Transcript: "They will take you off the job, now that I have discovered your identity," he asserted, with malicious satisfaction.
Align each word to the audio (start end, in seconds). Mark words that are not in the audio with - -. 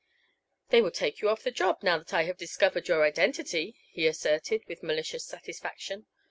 "They 0.69 0.81
will 0.81 0.89
take 0.89 1.21
you 1.21 1.29
off 1.29 1.43
the 1.43 1.51
job, 1.51 1.83
now 1.83 1.99
that 1.99 2.11
I 2.11 2.23
have 2.23 2.35
discovered 2.35 2.87
your 2.87 3.03
identity," 3.05 3.75
he 3.91 4.07
asserted, 4.07 4.63
with 4.65 4.81
malicious 4.81 5.27
satisfaction. 5.27 6.07